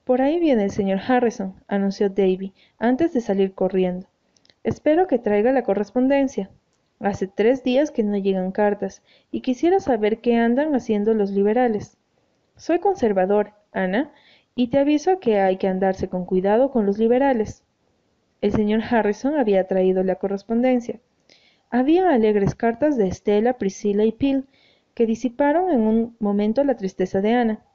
Por 0.04 0.22
ahí 0.22 0.40
viene 0.40 0.66
el 0.66 0.72
señor 0.72 1.00
Harrison, 1.08 1.56
anunció 1.68 2.10
Davy, 2.10 2.54
antes 2.78 3.14
de 3.14 3.22
salir 3.22 3.54
corriendo. 3.54 4.08
Espero 4.64 5.08
que 5.08 5.18
traiga 5.18 5.54
la 5.54 5.64
correspondencia. 5.64 6.50
Hace 7.00 7.28
tres 7.28 7.64
días 7.64 7.90
que 7.90 8.04
no 8.04 8.18
llegan 8.18 8.52
cartas, 8.52 9.02
y 9.32 9.42
quisiera 9.42 9.80
saber 9.80 10.20
qué 10.20 10.36
andan 10.36 10.76
haciendo 10.76 11.14
los 11.14 11.32
liberales. 11.32 11.98
Soy 12.58 12.80
conservador, 12.80 13.54
Ana, 13.72 14.12
y 14.56 14.68
te 14.68 14.80
aviso 14.80 15.20
que 15.20 15.40
hay 15.40 15.58
que 15.58 15.68
andarse 15.68 16.10
con 16.10 16.26
cuidado 16.26 16.70
con 16.70 16.86
los 16.86 16.98
liberales. 16.98 17.64
El 18.42 18.52
señor 18.52 18.82
Harrison 18.90 19.36
había 19.36 19.68
traído 19.68 20.04
la 20.04 20.16
correspondencia. 20.16 21.00
Había 21.70 22.10
alegres 22.10 22.56
cartas 22.56 22.98
de 22.98 23.08
Estela, 23.08 23.58
Priscilla 23.58 24.04
y 24.04 24.12
Pil, 24.12 24.48
que 24.94 25.06
disiparon 25.06 25.72
en 25.72 25.82
un 25.82 26.16
momento 26.20 26.64
la 26.66 26.76
tristeza 26.76 27.22
de 27.22 27.34
Ana. 27.34 27.66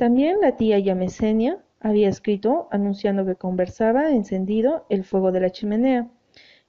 También 0.00 0.40
la 0.40 0.56
tía 0.56 0.78
Yamesenia 0.78 1.58
había 1.78 2.08
escrito 2.08 2.68
anunciando 2.70 3.26
que 3.26 3.34
conversaba 3.34 4.08
encendido 4.08 4.86
el 4.88 5.04
fuego 5.04 5.30
de 5.30 5.40
la 5.40 5.50
chimenea, 5.50 6.08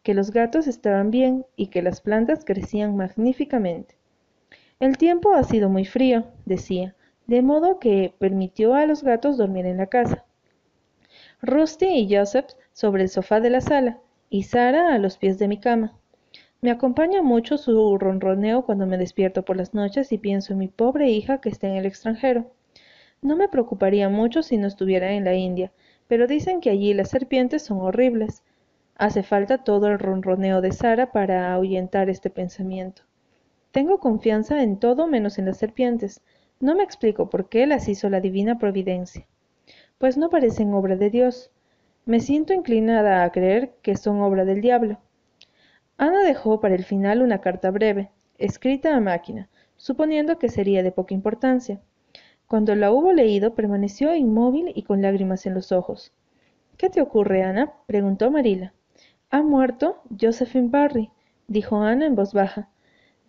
que 0.03 0.13
los 0.13 0.31
gatos 0.31 0.67
estaban 0.67 1.11
bien 1.11 1.45
y 1.55 1.67
que 1.67 1.81
las 1.81 2.01
plantas 2.01 2.43
crecían 2.43 2.97
magníficamente. 2.97 3.95
El 4.81 4.97
tiempo 4.97 5.31
ha 5.33 5.43
sido 5.43 5.69
muy 5.69 5.85
frío, 5.85 6.25
decía, 6.45 6.93
de 7.25 7.41
modo 7.41 7.79
que 7.79 8.13
permitió 8.19 8.73
a 8.73 8.85
los 8.85 9.01
gatos 9.01 9.37
dormir 9.37 9.65
en 9.65 9.77
la 9.77 9.87
casa. 9.87 10.25
Rusty 11.41 11.85
y 11.85 12.13
Joseph 12.13 12.47
sobre 12.73 13.03
el 13.03 13.09
sofá 13.09 13.39
de 13.39 13.49
la 13.49 13.61
sala, 13.61 13.99
y 14.29 14.43
Sara 14.43 14.93
a 14.93 14.97
los 14.97 15.17
pies 15.17 15.39
de 15.39 15.47
mi 15.47 15.57
cama. 15.57 15.97
Me 16.59 16.69
acompaña 16.69 17.21
mucho 17.21 17.57
su 17.57 17.97
ronroneo 17.97 18.65
cuando 18.65 18.85
me 18.87 18.97
despierto 18.97 19.45
por 19.45 19.55
las 19.55 19.73
noches 19.73 20.11
y 20.11 20.17
pienso 20.17 20.51
en 20.51 20.59
mi 20.59 20.67
pobre 20.67 21.09
hija 21.11 21.39
que 21.39 21.47
está 21.47 21.67
en 21.67 21.77
el 21.77 21.85
extranjero. 21.85 22.51
No 23.23 23.35
me 23.35 23.47
preocuparía 23.47 24.09
mucho 24.09 24.41
si 24.41 24.57
no 24.57 24.65
estuviera 24.65 25.11
en 25.11 25.23
la 25.23 25.35
India, 25.35 25.71
pero 26.07 26.25
dicen 26.25 26.59
que 26.59 26.71
allí 26.71 26.95
las 26.95 27.11
serpientes 27.11 27.61
son 27.61 27.79
horribles. 27.79 28.43
Hace 28.95 29.21
falta 29.21 29.63
todo 29.63 29.89
el 29.89 29.99
ronroneo 29.99 30.59
de 30.59 30.71
Sara 30.71 31.11
para 31.11 31.53
ahuyentar 31.53 32.09
este 32.09 32.31
pensamiento. 32.31 33.03
Tengo 33.71 33.99
confianza 33.99 34.63
en 34.63 34.79
todo 34.79 35.05
menos 35.05 35.37
en 35.37 35.45
las 35.45 35.57
serpientes. 35.57 36.21
No 36.59 36.73
me 36.73 36.81
explico 36.81 37.29
por 37.29 37.47
qué 37.47 37.67
las 37.67 37.87
hizo 37.89 38.09
la 38.09 38.21
divina 38.21 38.57
providencia. 38.57 39.27
Pues 39.99 40.17
no 40.17 40.31
parecen 40.31 40.73
obra 40.73 40.95
de 40.95 41.11
Dios. 41.11 41.51
Me 42.05 42.21
siento 42.21 42.53
inclinada 42.53 43.23
a 43.23 43.31
creer 43.31 43.75
que 43.83 43.97
son 43.97 44.19
obra 44.21 44.45
del 44.45 44.61
diablo. 44.61 44.97
Ana 45.95 46.23
dejó 46.23 46.59
para 46.59 46.73
el 46.73 46.85
final 46.85 47.21
una 47.21 47.39
carta 47.39 47.69
breve, 47.69 48.09
escrita 48.39 48.95
a 48.95 48.99
máquina, 48.99 49.47
suponiendo 49.77 50.39
que 50.39 50.49
sería 50.49 50.81
de 50.81 50.91
poca 50.91 51.13
importancia. 51.13 51.79
Cuando 52.51 52.75
la 52.75 52.91
hubo 52.91 53.13
leído, 53.13 53.55
permaneció 53.55 54.13
inmóvil 54.13 54.73
y 54.75 54.83
con 54.83 55.01
lágrimas 55.01 55.45
en 55.45 55.53
los 55.53 55.71
ojos. 55.71 56.11
¿Qué 56.75 56.89
te 56.89 56.99
ocurre, 56.99 57.43
Ana? 57.43 57.71
preguntó 57.85 58.29
Marila. 58.29 58.73
Ha 59.29 59.41
muerto 59.41 60.01
Josephine 60.19 60.67
Barry, 60.67 61.11
dijo 61.47 61.77
Ana 61.77 62.05
en 62.05 62.13
voz 62.13 62.33
baja, 62.33 62.67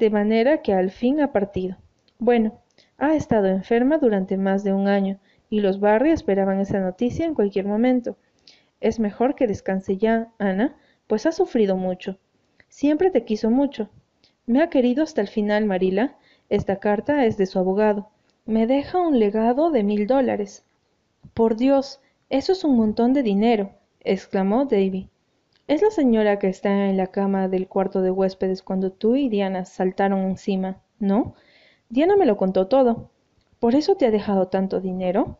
de 0.00 0.10
manera 0.10 0.60
que 0.60 0.74
al 0.74 0.90
fin 0.90 1.20
ha 1.20 1.30
partido. 1.30 1.76
Bueno, 2.18 2.62
ha 2.98 3.14
estado 3.14 3.46
enferma 3.46 3.98
durante 3.98 4.36
más 4.36 4.64
de 4.64 4.72
un 4.72 4.88
año, 4.88 5.20
y 5.48 5.60
los 5.60 5.78
Barry 5.78 6.10
esperaban 6.10 6.58
esa 6.58 6.80
noticia 6.80 7.24
en 7.24 7.34
cualquier 7.34 7.66
momento. 7.66 8.16
Es 8.80 8.98
mejor 8.98 9.36
que 9.36 9.46
descanse 9.46 9.98
ya, 9.98 10.32
Ana, 10.40 10.74
pues 11.06 11.26
ha 11.26 11.30
sufrido 11.30 11.76
mucho. 11.76 12.18
Siempre 12.68 13.12
te 13.12 13.24
quiso 13.24 13.50
mucho. 13.50 13.88
Me 14.46 14.60
ha 14.60 14.68
querido 14.68 15.04
hasta 15.04 15.20
el 15.20 15.28
final, 15.28 15.64
Marila. 15.64 16.16
Esta 16.48 16.80
carta 16.80 17.24
es 17.24 17.36
de 17.36 17.46
su 17.46 17.60
abogado. 17.60 18.10
Me 18.44 18.66
deja 18.66 18.99
un 18.99 19.20
legado 19.20 19.70
de 19.70 19.84
mil 19.84 20.08
dólares. 20.08 20.64
Por 21.32 21.54
Dios, 21.54 22.00
eso 22.28 22.50
es 22.50 22.64
un 22.64 22.76
montón 22.76 23.12
de 23.12 23.22
dinero, 23.22 23.70
exclamó 24.00 24.64
Davy. 24.64 25.08
Es 25.68 25.80
la 25.80 25.92
señora 25.92 26.40
que 26.40 26.49
está 26.49 26.88
en 26.88 26.96
la 26.96 27.06
cama 27.06 27.46
del 27.46 27.68
cuarto 27.68 28.02
de 28.02 28.11
huéspedes 28.11 28.64
cuando 28.64 28.90
tú 28.90 29.14
y 29.14 29.28
Diana 29.28 29.64
saltaron 29.64 30.22
encima, 30.22 30.82
¿no? 30.99 31.34
Diana 31.88 32.16
me 32.16 32.26
lo 32.26 32.37
contó 32.37 32.66
todo. 32.66 33.11
¿Por 33.61 33.76
eso 33.76 33.94
te 33.94 34.06
ha 34.06 34.11
dejado 34.11 34.49
tanto 34.49 34.80
dinero? 34.80 35.38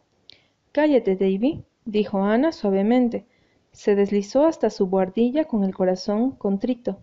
Cállate, 0.71 1.17
Davy, 1.17 1.65
dijo 1.85 2.23
Ana 2.23 2.53
suavemente. 2.53 3.27
Se 3.73 3.97
deslizó 3.97 4.47
hasta 4.47 4.71
su 4.71 4.87
buhardilla 4.87 5.47
con 5.47 5.65
el 5.65 5.75
corazón 5.75 6.31
contrito, 6.31 6.99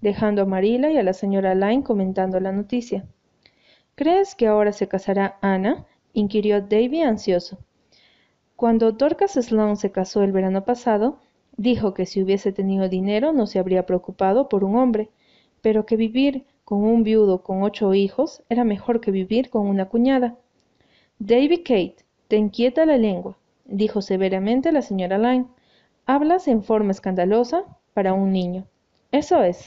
dejando 0.00 0.42
a 0.42 0.46
Marila 0.46 0.90
y 0.90 0.98
a 0.98 1.04
la 1.04 1.12
señora 1.12 1.54
Lyne 1.54 1.84
comentando 1.84 2.40
la 2.40 2.50
noticia. 2.50 3.06
¿Crees 3.96 4.34
que 4.34 4.48
ahora 4.48 4.72
se 4.72 4.88
casará 4.88 5.38
Ana? 5.40 5.86
inquirió 6.12 6.60
Davy 6.60 7.02
ansioso. 7.02 7.58
Cuando 8.56 8.92
Dorcas 8.92 9.32
Sloane 9.32 9.76
se 9.76 9.92
casó 9.92 10.22
el 10.22 10.32
verano 10.32 10.64
pasado, 10.64 11.18
dijo 11.56 11.94
que 11.94 12.06
si 12.06 12.22
hubiese 12.22 12.52
tenido 12.52 12.88
dinero 12.88 13.32
no 13.32 13.46
se 13.46 13.58
habría 13.58 13.86
preocupado 13.86 14.48
por 14.48 14.64
un 14.64 14.76
hombre, 14.76 15.10
pero 15.60 15.86
que 15.86 15.96
vivir 15.96 16.44
con 16.64 16.82
un 16.82 17.04
viudo 17.04 17.42
con 17.42 17.62
ocho 17.62 17.94
hijos 17.94 18.42
era 18.48 18.64
mejor 18.64 19.00
que 19.00 19.10
vivir 19.10 19.50
con 19.50 19.66
una 19.66 19.88
cuñada. 19.88 20.36
Davy 21.18 21.58
Kate, 21.58 22.04
te 22.28 22.36
inquieta 22.36 22.86
la 22.86 22.96
lengua, 22.96 23.36
dijo 23.64 24.02
severamente 24.02 24.72
la 24.72 24.82
señora 24.82 25.18
Lyne. 25.18 25.46
Hablas 26.06 26.48
en 26.48 26.62
forma 26.64 26.90
escandalosa 26.90 27.64
para 27.92 28.12
un 28.12 28.32
niño. 28.32 28.66
Eso 29.12 29.42
es. 29.42 29.62